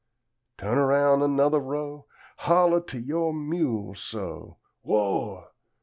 [0.57, 2.07] Tu'n aroun' anothah row,
[2.37, 5.49] Holler to yo' mule so: "Whoa!